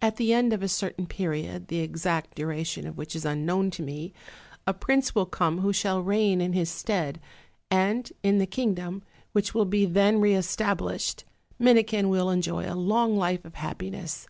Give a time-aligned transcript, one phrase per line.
[0.00, 3.82] At the end of a certain period, the exact duration of which is unknown to
[3.82, 4.12] me,
[4.68, 7.18] a prince will come who shall reign in his stead;
[7.68, 9.02] and in the kingdom,
[9.32, 11.24] which will be then re established,
[11.58, 14.28] Minikin will enjoy a long life of happiness.